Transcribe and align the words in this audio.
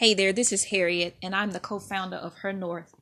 Hey 0.00 0.14
there, 0.14 0.32
this 0.32 0.50
is 0.50 0.64
Harriet, 0.64 1.18
and 1.22 1.34
I'm 1.34 1.50
the 1.50 1.60
co 1.60 1.78
founder 1.78 2.16
of 2.16 2.36
Her 2.36 2.54
North. 2.54 2.94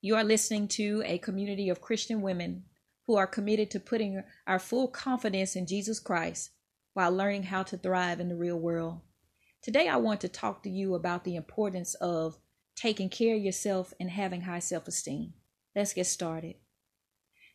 You 0.00 0.16
are 0.16 0.24
listening 0.24 0.66
to 0.68 1.02
a 1.04 1.18
community 1.18 1.68
of 1.68 1.82
Christian 1.82 2.22
women 2.22 2.62
who 3.06 3.16
are 3.16 3.26
committed 3.26 3.70
to 3.72 3.80
putting 3.80 4.22
our 4.46 4.58
full 4.58 4.88
confidence 4.88 5.56
in 5.56 5.66
Jesus 5.66 6.00
Christ 6.00 6.52
while 6.94 7.12
learning 7.12 7.42
how 7.42 7.64
to 7.64 7.76
thrive 7.76 8.18
in 8.18 8.30
the 8.30 8.34
real 8.34 8.58
world. 8.58 9.02
Today, 9.62 9.88
I 9.88 9.96
want 9.96 10.22
to 10.22 10.28
talk 10.30 10.62
to 10.62 10.70
you 10.70 10.94
about 10.94 11.24
the 11.24 11.36
importance 11.36 11.92
of 11.96 12.38
taking 12.74 13.10
care 13.10 13.36
of 13.36 13.42
yourself 13.42 13.92
and 14.00 14.08
having 14.08 14.40
high 14.40 14.60
self 14.60 14.88
esteem. 14.88 15.34
Let's 15.76 15.92
get 15.92 16.06
started. 16.06 16.54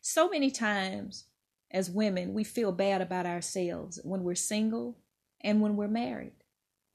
So 0.01 0.29
many 0.29 0.51
times, 0.51 1.25
as 1.71 1.89
women, 1.89 2.35
we 2.35 2.43
feel 2.43 2.71
bad 2.71 3.01
about 3.01 3.25
ourselves 3.25 3.99
when 4.03 4.21
we're 4.21 4.35
single 4.35 4.99
and 5.41 5.61
when 5.61 5.77
we're 5.77 5.87
married 5.87 6.33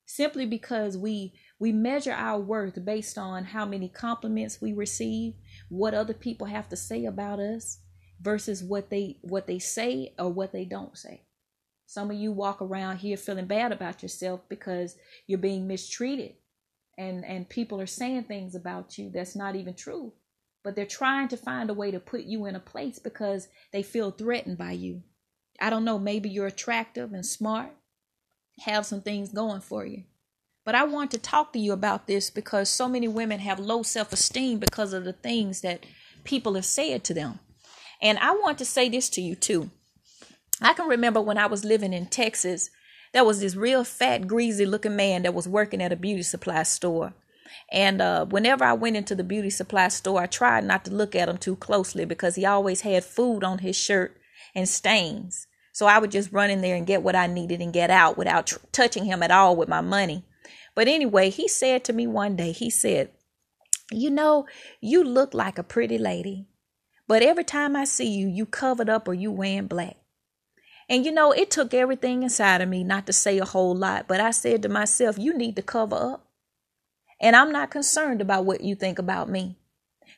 simply 0.08 0.46
because 0.46 0.96
we 0.96 1.34
we 1.59 1.72
measure 1.72 2.12
our 2.12 2.38
worth 2.41 2.84
based 2.84 3.19
on 3.19 3.45
how 3.45 3.64
many 3.64 3.88
compliments 3.88 4.60
we 4.60 4.73
receive 4.73 5.34
what 5.69 5.95
other 5.95 6.15
people 6.15 6.46
have 6.46 6.69
to 6.69 6.77
say 6.77 7.05
about 7.05 7.38
us 7.41 7.80
versus 8.20 8.62
what 8.62 8.91
they 8.91 9.19
what 9.23 9.46
they 9.46 9.59
say 9.59 10.15
or 10.18 10.30
what 10.30 10.52
they 10.52 10.65
don't 10.65 10.96
say 10.96 11.23
some 11.87 12.10
of 12.10 12.16
you 12.16 12.32
walk 12.32 12.60
around 12.60 12.98
here 12.98 13.16
feeling 13.16 13.46
bad 13.46 13.73
about 13.73 14.02
yourself 14.02 14.41
because 14.48 14.96
you're 15.27 15.38
being 15.38 15.66
mistreated 15.66 16.34
and 16.96 17.24
and 17.24 17.48
people 17.48 17.80
are 17.80 17.87
saying 17.87 18.24
things 18.24 18.54
about 18.54 18.98
you 18.98 19.10
that's 19.10 19.37
not 19.37 19.56
even 19.56 19.74
true 19.74 20.12
but 20.65 20.74
they're 20.74 20.84
trying 20.84 21.29
to 21.29 21.37
find 21.37 21.70
a 21.70 21.74
way 21.74 21.90
to 21.90 22.01
put 22.01 22.23
you 22.23 22.46
in 22.46 22.56
a 22.56 22.60
place 22.60 22.98
because 22.98 23.48
they 23.73 23.82
feel 23.82 24.10
threatened 24.10 24.59
by 24.59 24.73
you 24.73 25.02
i 25.60 25.70
don't 25.70 25.84
know 25.84 25.98
maybe 25.98 26.29
you're 26.29 26.46
attractive 26.46 27.12
and 27.12 27.24
smart 27.24 27.70
have 28.60 28.87
some 28.87 29.01
things 29.01 29.30
going 29.30 29.60
for 29.60 29.84
you. 29.87 30.04
But 30.68 30.74
I 30.74 30.84
want 30.84 31.10
to 31.12 31.18
talk 31.18 31.54
to 31.54 31.58
you 31.58 31.72
about 31.72 32.06
this 32.06 32.28
because 32.28 32.68
so 32.68 32.88
many 32.88 33.09
women 33.09 33.40
have 33.40 33.59
low 33.59 33.82
self 33.82 34.12
esteem 34.12 34.59
because 34.59 34.93
of 34.93 35.04
the 35.04 35.15
things 35.15 35.62
that 35.62 35.87
people 36.24 36.56
have 36.56 36.66
said 36.66 37.04
to 37.04 37.15
them. 37.15 37.40
And 38.02 38.18
I 38.18 38.32
want 38.32 38.59
to 38.59 38.66
say 38.66 38.90
this 38.90 39.09
to 39.10 39.23
you 39.23 39.34
too. 39.34 39.70
I 40.60 40.74
can 40.74 40.87
remember 40.87 41.23
when 41.23 41.38
I 41.38 41.46
was 41.46 41.65
living 41.65 41.95
in 41.95 42.04
Texas, 42.04 42.68
there 43.15 43.24
was 43.24 43.40
this 43.40 43.56
real 43.56 43.82
fat, 43.82 44.26
greasy 44.26 44.66
looking 44.66 44.95
man 44.95 45.23
that 45.23 45.32
was 45.32 45.48
working 45.48 45.80
at 45.80 45.90
a 45.90 45.96
beauty 45.96 46.20
supply 46.20 46.65
store. 46.65 47.15
And 47.73 48.02
uh, 48.02 48.26
whenever 48.26 48.62
I 48.62 48.74
went 48.74 48.96
into 48.96 49.15
the 49.15 49.24
beauty 49.24 49.48
supply 49.48 49.88
store, 49.88 50.21
I 50.21 50.26
tried 50.26 50.65
not 50.65 50.84
to 50.84 50.90
look 50.93 51.16
at 51.16 51.30
him 51.30 51.38
too 51.38 51.56
closely 51.56 52.04
because 52.04 52.34
he 52.34 52.45
always 52.45 52.82
had 52.82 53.04
food 53.04 53.43
on 53.43 53.60
his 53.60 53.74
shirt 53.74 54.18
and 54.54 54.68
stains. 54.68 55.46
So 55.73 55.87
I 55.87 55.98
would 55.98 56.10
just 56.10 56.30
run 56.30 56.50
in 56.50 56.60
there 56.60 56.76
and 56.76 56.87
get 56.87 57.02
what 57.02 57.16
I 57.16 57.26
needed 57.26 57.62
and 57.62 57.73
get 57.73 57.88
out 57.88 58.18
without 58.18 58.48
tr- 58.48 58.59
touching 58.71 59.06
him 59.06 59.23
at 59.23 59.30
all 59.30 59.56
with 59.56 59.71
my 59.71 59.80
money. 59.80 60.24
But 60.79 60.87
anyway, 60.87 61.30
he 61.30 61.48
said 61.48 61.82
to 61.84 61.93
me 61.93 62.07
one 62.07 62.37
day, 62.37 62.52
he 62.52 62.71
said, 62.71 63.10
You 63.90 64.10
know, 64.10 64.47
you 64.81 65.03
look 65.03 65.34
like 65.34 65.59
a 65.59 65.65
pretty 65.65 65.98
lady, 65.98 66.47
but 67.09 67.21
every 67.21 67.43
time 67.43 67.75
I 67.75 67.82
see 67.82 68.09
you, 68.09 68.28
you 68.28 68.47
covered 68.47 68.88
up 68.88 69.09
or 69.09 69.15
you 69.15 69.32
wearing 69.32 69.66
black. 69.66 69.97
And 70.88 71.04
you 71.04 71.10
know, 71.10 71.32
it 71.32 71.50
took 71.50 71.75
everything 71.75 72.22
inside 72.22 72.60
of 72.60 72.69
me 72.69 72.84
not 72.84 73.09
to 73.09 73.12
say 73.12 73.38
a 73.38 73.44
whole 73.44 73.75
lot, 73.75 74.06
but 74.06 74.21
I 74.21 74.31
said 74.31 74.62
to 74.62 74.69
myself, 74.69 75.19
You 75.19 75.37
need 75.37 75.56
to 75.56 75.62
cover 75.62 75.97
up. 75.97 76.28
And 77.21 77.34
I'm 77.34 77.50
not 77.50 77.72
concerned 77.72 78.21
about 78.21 78.44
what 78.44 78.60
you 78.60 78.76
think 78.76 79.00
about 79.00 79.28
me. 79.28 79.56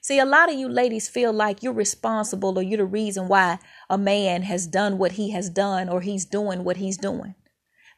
See, 0.02 0.18
a 0.18 0.26
lot 0.26 0.50
of 0.52 0.58
you 0.58 0.68
ladies 0.68 1.08
feel 1.08 1.32
like 1.32 1.62
you're 1.62 1.72
responsible 1.72 2.58
or 2.58 2.62
you're 2.62 2.76
the 2.76 2.84
reason 2.84 3.28
why 3.28 3.60
a 3.88 3.96
man 3.96 4.42
has 4.42 4.66
done 4.66 4.98
what 4.98 5.12
he 5.12 5.30
has 5.30 5.48
done 5.48 5.88
or 5.88 6.02
he's 6.02 6.26
doing 6.26 6.64
what 6.64 6.76
he's 6.76 6.98
doing. 6.98 7.34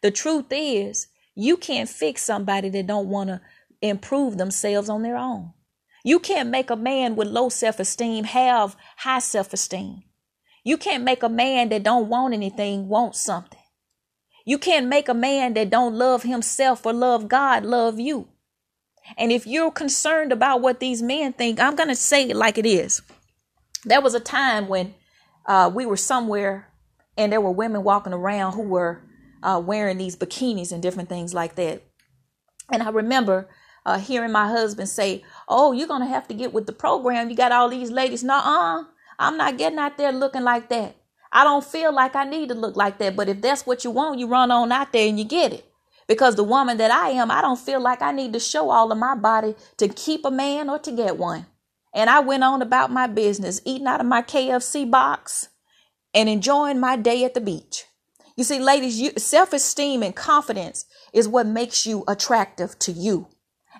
The 0.00 0.12
truth 0.12 0.46
is, 0.52 1.08
you 1.34 1.56
can't 1.56 1.88
fix 1.88 2.22
somebody 2.22 2.68
that 2.68 2.86
don't 2.86 3.08
want 3.08 3.28
to 3.28 3.40
improve 3.80 4.38
themselves 4.38 4.88
on 4.88 5.02
their 5.02 5.16
own. 5.16 5.52
You 6.04 6.18
can't 6.18 6.48
make 6.48 6.70
a 6.70 6.76
man 6.76 7.16
with 7.16 7.28
low 7.28 7.48
self-esteem 7.48 8.24
have 8.24 8.76
high 8.98 9.20
self-esteem. 9.20 10.02
You 10.64 10.76
can't 10.76 11.04
make 11.04 11.22
a 11.22 11.28
man 11.28 11.68
that 11.70 11.82
don't 11.82 12.08
want 12.08 12.34
anything 12.34 12.88
want 12.88 13.16
something. 13.16 13.58
You 14.44 14.58
can't 14.58 14.88
make 14.88 15.08
a 15.08 15.14
man 15.14 15.54
that 15.54 15.70
don't 15.70 15.94
love 15.94 16.24
himself 16.24 16.84
or 16.84 16.92
love 16.92 17.28
God 17.28 17.64
love 17.64 18.00
you. 18.00 18.28
And 19.16 19.32
if 19.32 19.46
you're 19.46 19.70
concerned 19.70 20.32
about 20.32 20.60
what 20.60 20.80
these 20.80 21.02
men 21.02 21.32
think, 21.32 21.60
I'm 21.60 21.76
going 21.76 21.88
to 21.88 21.96
say 21.96 22.28
it 22.28 22.36
like 22.36 22.58
it 22.58 22.66
is. 22.66 23.02
There 23.84 24.00
was 24.00 24.14
a 24.14 24.20
time 24.20 24.68
when 24.68 24.94
uh, 25.46 25.70
we 25.72 25.86
were 25.86 25.96
somewhere 25.96 26.68
and 27.16 27.32
there 27.32 27.40
were 27.40 27.50
women 27.50 27.82
walking 27.82 28.12
around 28.12 28.52
who 28.52 28.62
were 28.62 29.02
uh, 29.42 29.60
wearing 29.64 29.98
these 29.98 30.16
bikinis 30.16 30.72
and 30.72 30.82
different 30.82 31.08
things 31.08 31.34
like 31.34 31.54
that. 31.56 31.82
And 32.70 32.82
I 32.82 32.90
remember 32.90 33.48
uh, 33.84 33.98
hearing 33.98 34.32
my 34.32 34.48
husband 34.48 34.88
say, 34.88 35.24
Oh, 35.48 35.72
you're 35.72 35.88
to 35.88 36.06
have 36.06 36.28
to 36.28 36.34
get 36.34 36.52
with 36.52 36.66
the 36.66 36.72
program. 36.72 37.30
You 37.30 37.36
got 37.36 37.52
all 37.52 37.68
these 37.68 37.90
ladies. 37.90 38.24
Uh. 38.24 38.84
I'm 39.18 39.36
not 39.36 39.58
getting 39.58 39.78
out 39.78 39.98
there 39.98 40.12
looking 40.12 40.42
like 40.42 40.68
that. 40.70 40.96
I 41.32 41.44
don't 41.44 41.64
feel 41.64 41.94
like 41.94 42.14
I 42.14 42.24
need 42.24 42.48
to 42.48 42.54
look 42.54 42.76
like 42.76 42.98
that. 42.98 43.16
But 43.16 43.28
if 43.28 43.40
that's 43.40 43.64
what 43.64 43.84
you 43.84 43.90
want, 43.90 44.18
you 44.18 44.26
run 44.26 44.50
on 44.50 44.72
out 44.72 44.92
there 44.92 45.08
and 45.08 45.18
you 45.18 45.24
get 45.24 45.52
it. 45.52 45.64
Because 46.08 46.34
the 46.34 46.44
woman 46.44 46.76
that 46.78 46.90
I 46.90 47.10
am, 47.10 47.30
I 47.30 47.40
don't 47.40 47.58
feel 47.58 47.80
like 47.80 48.02
I 48.02 48.12
need 48.12 48.32
to 48.32 48.40
show 48.40 48.70
all 48.70 48.90
of 48.90 48.98
my 48.98 49.14
body 49.14 49.54
to 49.78 49.88
keep 49.88 50.24
a 50.24 50.30
man 50.30 50.68
or 50.68 50.78
to 50.80 50.92
get 50.92 51.16
one. 51.16 51.46
And 51.94 52.10
I 52.10 52.20
went 52.20 52.42
on 52.42 52.60
about 52.62 52.90
my 52.90 53.06
business, 53.06 53.60
eating 53.64 53.86
out 53.86 54.00
of 54.00 54.06
my 54.06 54.22
KFC 54.22 54.90
box 54.90 55.48
and 56.12 56.28
enjoying 56.28 56.80
my 56.80 56.96
day 56.96 57.24
at 57.24 57.34
the 57.34 57.40
beach. 57.40 57.84
You 58.36 58.44
see, 58.44 58.58
ladies, 58.58 59.00
you, 59.00 59.12
self-esteem 59.16 60.02
and 60.02 60.16
confidence 60.16 60.86
is 61.12 61.28
what 61.28 61.46
makes 61.46 61.86
you 61.86 62.04
attractive 62.08 62.78
to 62.80 62.92
you. 62.92 63.28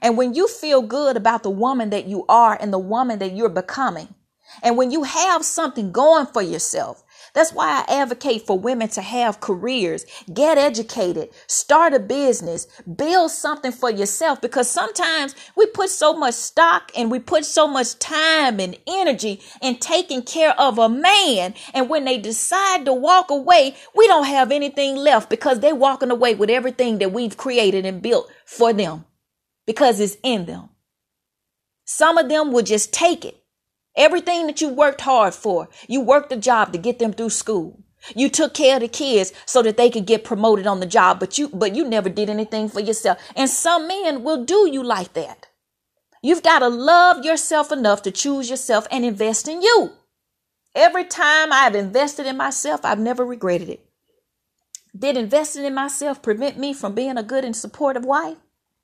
And 0.02 0.16
when 0.16 0.34
you 0.34 0.48
feel 0.48 0.82
good 0.82 1.16
about 1.16 1.42
the 1.42 1.50
woman 1.50 1.90
that 1.90 2.06
you 2.06 2.24
are 2.28 2.56
and 2.60 2.72
the 2.72 2.78
woman 2.78 3.18
that 3.20 3.32
you're 3.32 3.48
becoming, 3.48 4.14
and 4.62 4.76
when 4.76 4.90
you 4.90 5.04
have 5.04 5.44
something 5.44 5.92
going 5.92 6.26
for 6.26 6.42
yourself, 6.42 7.02
that's 7.34 7.52
why 7.52 7.84
I 7.88 8.00
advocate 8.00 8.46
for 8.46 8.58
women 8.58 8.88
to 8.88 9.00
have 9.00 9.40
careers, 9.40 10.04
get 10.32 10.58
educated, 10.58 11.30
start 11.46 11.94
a 11.94 11.98
business, 11.98 12.66
build 12.96 13.30
something 13.30 13.72
for 13.72 13.90
yourself 13.90 14.42
because 14.42 14.68
sometimes 14.68 15.34
we 15.56 15.66
put 15.66 15.88
so 15.88 16.12
much 16.12 16.34
stock 16.34 16.92
and 16.94 17.10
we 17.10 17.18
put 17.18 17.46
so 17.46 17.66
much 17.66 17.98
time 17.98 18.60
and 18.60 18.76
energy 18.86 19.40
in 19.62 19.78
taking 19.78 20.22
care 20.22 20.58
of 20.60 20.78
a 20.78 20.90
man. 20.90 21.54
And 21.72 21.88
when 21.88 22.04
they 22.04 22.18
decide 22.18 22.84
to 22.84 22.92
walk 22.92 23.30
away, 23.30 23.76
we 23.94 24.06
don't 24.06 24.26
have 24.26 24.52
anything 24.52 24.96
left 24.96 25.30
because 25.30 25.60
they're 25.60 25.74
walking 25.74 26.10
away 26.10 26.34
with 26.34 26.50
everything 26.50 26.98
that 26.98 27.12
we've 27.12 27.38
created 27.38 27.86
and 27.86 28.02
built 28.02 28.30
for 28.44 28.74
them 28.74 29.06
because 29.66 30.00
it's 30.00 30.18
in 30.22 30.44
them. 30.44 30.68
Some 31.86 32.18
of 32.18 32.28
them 32.28 32.52
will 32.52 32.62
just 32.62 32.92
take 32.92 33.24
it 33.24 33.41
Everything 33.96 34.46
that 34.46 34.60
you 34.60 34.68
worked 34.68 35.02
hard 35.02 35.34
for, 35.34 35.68
you 35.86 36.00
worked 36.00 36.32
a 36.32 36.36
job 36.36 36.72
to 36.72 36.78
get 36.78 36.98
them 36.98 37.12
through 37.12 37.30
school. 37.30 37.82
You 38.14 38.28
took 38.28 38.54
care 38.54 38.76
of 38.76 38.80
the 38.82 38.88
kids 38.88 39.32
so 39.46 39.62
that 39.62 39.76
they 39.76 39.90
could 39.90 40.06
get 40.06 40.24
promoted 40.24 40.66
on 40.66 40.80
the 40.80 40.86
job, 40.86 41.20
but 41.20 41.38
you 41.38 41.48
but 41.48 41.76
you 41.76 41.84
never 41.86 42.08
did 42.08 42.28
anything 42.28 42.68
for 42.68 42.80
yourself. 42.80 43.18
And 43.36 43.48
some 43.48 43.86
men 43.86 44.24
will 44.24 44.44
do 44.44 44.68
you 44.70 44.82
like 44.82 45.12
that. 45.12 45.46
You've 46.22 46.42
got 46.42 46.60
to 46.60 46.68
love 46.68 47.24
yourself 47.24 47.70
enough 47.70 48.02
to 48.02 48.10
choose 48.10 48.48
yourself 48.48 48.86
and 48.90 49.04
invest 49.04 49.46
in 49.48 49.62
you. 49.62 49.92
Every 50.74 51.04
time 51.04 51.52
I've 51.52 51.74
invested 51.74 52.26
in 52.26 52.36
myself, 52.36 52.84
I've 52.84 52.98
never 52.98 53.24
regretted 53.24 53.68
it. 53.68 53.86
Did 54.96 55.16
investing 55.16 55.64
in 55.64 55.74
myself 55.74 56.22
prevent 56.22 56.58
me 56.58 56.72
from 56.72 56.94
being 56.94 57.18
a 57.18 57.22
good 57.22 57.44
and 57.44 57.56
supportive 57.56 58.04
wife? 58.04 58.38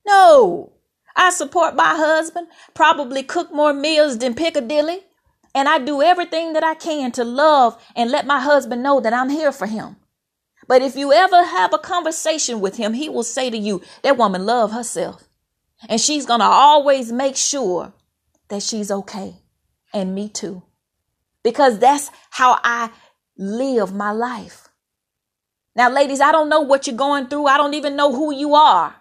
No. 0.05 0.73
I 1.19 1.31
support 1.31 1.75
my 1.75 1.95
husband, 1.95 2.47
probably 2.73 3.23
cook 3.23 3.53
more 3.53 3.73
meals 3.73 4.17
than 4.17 4.35
Piccadilly, 4.35 5.01
and 5.53 5.67
I 5.67 5.77
do 5.77 6.01
everything 6.01 6.53
that 6.53 6.63
I 6.63 6.75
can 6.75 7.11
to 7.11 7.25
love 7.25 7.77
and 7.93 8.09
let 8.09 8.25
my 8.25 8.39
husband 8.39 8.81
know 8.83 9.01
that 9.01 9.11
I'm 9.11 9.27
here 9.27 9.51
for 9.51 9.67
him. 9.67 9.97
But 10.65 10.81
if 10.81 10.95
you 10.95 11.11
ever 11.11 11.43
have 11.43 11.73
a 11.73 11.77
conversation 11.77 12.61
with 12.61 12.77
him, 12.77 12.93
he 12.93 13.09
will 13.09 13.23
say 13.23 13.49
to 13.49 13.57
you, 13.57 13.81
that 14.01 14.15
woman 14.15 14.45
love 14.45 14.71
herself. 14.71 15.27
And 15.89 15.99
she's 15.99 16.25
going 16.25 16.39
to 16.39 16.45
always 16.45 17.11
make 17.11 17.35
sure 17.35 17.91
that 18.47 18.63
she's 18.63 18.89
okay. 18.89 19.35
And 19.93 20.15
me 20.15 20.29
too. 20.29 20.63
Because 21.43 21.79
that's 21.79 22.11
how 22.29 22.59
I 22.63 22.91
live 23.37 23.93
my 23.93 24.11
life. 24.11 24.69
Now, 25.75 25.89
ladies, 25.89 26.21
I 26.21 26.31
don't 26.31 26.49
know 26.49 26.61
what 26.61 26.87
you're 26.87 26.95
going 26.95 27.27
through. 27.27 27.47
I 27.47 27.57
don't 27.57 27.73
even 27.73 27.97
know 27.97 28.13
who 28.13 28.33
you 28.33 28.55
are. 28.55 28.95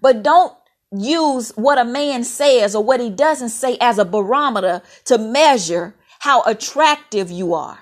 But 0.00 0.22
don't 0.22 0.56
use 0.92 1.52
what 1.56 1.78
a 1.78 1.84
man 1.84 2.24
says 2.24 2.74
or 2.74 2.82
what 2.82 3.00
he 3.00 3.10
doesn't 3.10 3.48
say 3.48 3.76
as 3.80 3.98
a 3.98 4.04
barometer 4.04 4.82
to 5.04 5.18
measure 5.18 5.94
how 6.20 6.42
attractive 6.42 7.30
you 7.30 7.54
are 7.54 7.78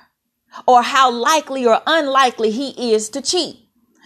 or 0.66 0.82
how 0.82 1.10
likely 1.10 1.66
or 1.66 1.80
unlikely 1.86 2.50
he 2.50 2.92
is 2.92 3.08
to 3.10 3.20
cheat. 3.20 3.58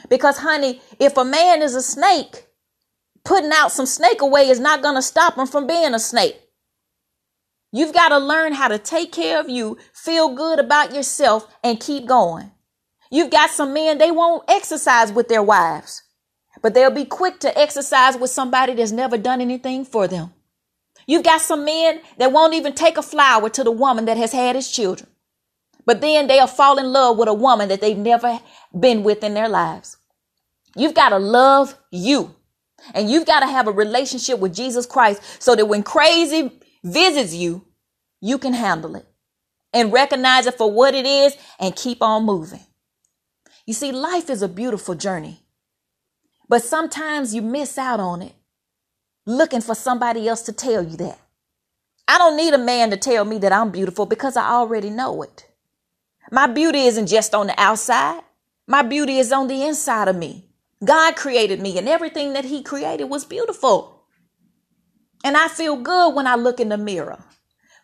Because, 0.08 0.38
honey, 0.38 0.80
if 0.98 1.16
a 1.16 1.24
man 1.24 1.62
is 1.62 1.74
a 1.74 1.82
snake, 1.82 2.46
putting 3.24 3.52
out 3.52 3.72
some 3.72 3.86
snake 3.86 4.20
away 4.20 4.48
is 4.48 4.60
not 4.60 4.82
going 4.82 4.94
to 4.94 5.02
stop 5.02 5.36
him 5.36 5.46
from 5.46 5.66
being 5.66 5.94
a 5.94 5.98
snake. 5.98 6.40
You've 7.72 7.92
got 7.92 8.08
to 8.08 8.18
learn 8.18 8.54
how 8.54 8.68
to 8.68 8.78
take 8.78 9.12
care 9.12 9.38
of 9.38 9.50
you, 9.50 9.76
feel 9.92 10.34
good 10.34 10.58
about 10.58 10.94
yourself, 10.94 11.46
and 11.62 11.78
keep 11.78 12.06
going. 12.06 12.50
You've 13.10 13.30
got 13.30 13.50
some 13.50 13.74
men, 13.74 13.98
they 13.98 14.10
won't 14.10 14.44
exercise 14.48 15.12
with 15.12 15.28
their 15.28 15.42
wives. 15.42 16.02
But 16.68 16.74
they'll 16.74 16.90
be 16.90 17.06
quick 17.06 17.40
to 17.40 17.58
exercise 17.58 18.14
with 18.18 18.28
somebody 18.28 18.74
that's 18.74 18.92
never 18.92 19.16
done 19.16 19.40
anything 19.40 19.86
for 19.86 20.06
them. 20.06 20.34
You've 21.06 21.24
got 21.24 21.40
some 21.40 21.64
men 21.64 22.02
that 22.18 22.30
won't 22.30 22.52
even 22.52 22.74
take 22.74 22.98
a 22.98 23.02
flower 23.02 23.48
to 23.48 23.64
the 23.64 23.70
woman 23.70 24.04
that 24.04 24.18
has 24.18 24.32
had 24.32 24.54
his 24.54 24.70
children. 24.70 25.08
But 25.86 26.02
then 26.02 26.26
they'll 26.26 26.46
fall 26.46 26.76
in 26.78 26.92
love 26.92 27.16
with 27.16 27.26
a 27.26 27.32
woman 27.32 27.70
that 27.70 27.80
they've 27.80 27.96
never 27.96 28.40
been 28.78 29.02
with 29.02 29.24
in 29.24 29.32
their 29.32 29.48
lives. 29.48 29.96
You've 30.76 30.92
got 30.92 31.08
to 31.08 31.18
love 31.18 31.74
you. 31.90 32.34
And 32.92 33.08
you've 33.08 33.24
got 33.24 33.40
to 33.40 33.46
have 33.46 33.66
a 33.66 33.72
relationship 33.72 34.38
with 34.38 34.54
Jesus 34.54 34.84
Christ 34.84 35.22
so 35.42 35.56
that 35.56 35.68
when 35.68 35.82
crazy 35.82 36.52
visits 36.84 37.32
you, 37.32 37.64
you 38.20 38.36
can 38.36 38.52
handle 38.52 38.94
it 38.94 39.06
and 39.72 39.90
recognize 39.90 40.44
it 40.44 40.58
for 40.58 40.70
what 40.70 40.94
it 40.94 41.06
is 41.06 41.34
and 41.58 41.74
keep 41.74 42.02
on 42.02 42.26
moving. 42.26 42.66
You 43.64 43.72
see, 43.72 43.90
life 43.90 44.28
is 44.28 44.42
a 44.42 44.48
beautiful 44.48 44.94
journey, 44.94 45.40
but 46.48 46.62
sometimes 46.62 47.34
you 47.34 47.42
miss 47.42 47.78
out 47.78 48.00
on 48.00 48.22
it 48.22 48.34
looking 49.28 49.60
for 49.60 49.74
somebody 49.74 50.26
else 50.26 50.40
to 50.42 50.52
tell 50.52 50.82
you 50.82 50.96
that. 50.96 51.20
I 52.08 52.16
don't 52.16 52.38
need 52.38 52.54
a 52.54 52.58
man 52.58 52.90
to 52.90 52.96
tell 52.96 53.26
me 53.26 53.36
that 53.38 53.52
I'm 53.52 53.70
beautiful 53.70 54.06
because 54.06 54.38
I 54.38 54.48
already 54.48 54.88
know 54.88 55.22
it. 55.22 55.46
My 56.32 56.46
beauty 56.46 56.80
isn't 56.86 57.08
just 57.08 57.34
on 57.34 57.48
the 57.48 57.60
outside. 57.60 58.22
My 58.66 58.80
beauty 58.82 59.18
is 59.18 59.30
on 59.30 59.48
the 59.48 59.62
inside 59.64 60.08
of 60.08 60.16
me. 60.16 60.46
God 60.82 61.16
created 61.16 61.60
me 61.60 61.76
and 61.76 61.86
everything 61.88 62.32
that 62.32 62.46
he 62.46 62.62
created 62.62 63.04
was 63.04 63.26
beautiful. 63.26 64.04
And 65.22 65.36
I 65.36 65.48
feel 65.48 65.76
good 65.76 66.14
when 66.14 66.26
I 66.26 66.36
look 66.36 66.58
in 66.58 66.70
the 66.70 66.78
mirror. 66.78 67.18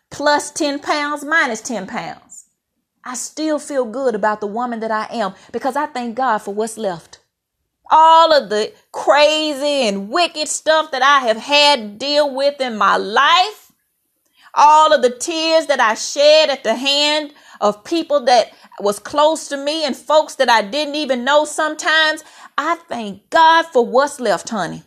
Plus 0.09 0.49
10 0.49 0.79
pounds, 0.79 1.23
minus 1.23 1.61
10 1.61 1.85
pounds. 1.85 2.45
I 3.03 3.13
still 3.13 3.59
feel 3.59 3.85
good 3.85 4.15
about 4.15 4.41
the 4.41 4.47
woman 4.47 4.79
that 4.79 4.89
I 4.89 5.07
am 5.11 5.35
because 5.51 5.75
I 5.75 5.85
thank 5.85 6.15
God 6.15 6.39
for 6.39 6.55
what's 6.55 6.77
left 6.77 7.14
all 7.91 8.33
of 8.33 8.49
the 8.49 8.73
crazy 8.91 9.87
and 9.87 10.09
wicked 10.09 10.47
stuff 10.47 10.91
that 10.91 11.01
I 11.01 11.27
have 11.27 11.37
had 11.37 11.79
to 11.79 11.87
deal 12.05 12.33
with 12.33 12.59
in 12.59 12.77
my 12.77 12.97
life, 12.97 13.71
all 14.53 14.93
of 14.93 15.01
the 15.01 15.09
tears 15.09 15.67
that 15.67 15.79
I 15.79 15.95
shed 15.95 16.49
at 16.49 16.63
the 16.63 16.75
hand 16.75 17.33
of 17.61 17.83
people 17.83 18.25
that 18.25 18.51
was 18.79 18.99
close 18.99 19.47
to 19.49 19.57
me 19.57 19.85
and 19.85 19.95
folks 19.95 20.35
that 20.35 20.49
I 20.49 20.61
didn't 20.61 20.95
even 20.95 21.23
know 21.23 21.45
sometimes, 21.45 22.23
I 22.57 22.75
thank 22.87 23.29
God 23.29 23.65
for 23.67 23.85
what's 23.85 24.19
left, 24.19 24.49
honey. 24.49 24.83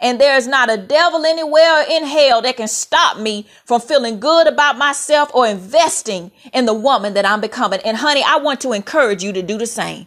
And 0.00 0.20
there 0.20 0.36
is 0.36 0.46
not 0.46 0.70
a 0.70 0.76
devil 0.76 1.24
anywhere 1.24 1.84
in 1.88 2.04
hell 2.04 2.42
that 2.42 2.56
can 2.56 2.68
stop 2.68 3.18
me 3.18 3.46
from 3.64 3.80
feeling 3.80 4.20
good 4.20 4.46
about 4.46 4.76
myself 4.76 5.30
or 5.34 5.46
investing 5.46 6.30
in 6.52 6.66
the 6.66 6.74
woman 6.74 7.14
that 7.14 7.26
I'm 7.26 7.40
becoming. 7.40 7.80
And 7.84 7.96
honey, 7.96 8.22
I 8.24 8.36
want 8.36 8.60
to 8.62 8.72
encourage 8.72 9.22
you 9.22 9.32
to 9.32 9.42
do 9.42 9.56
the 9.56 9.66
same. 9.66 10.06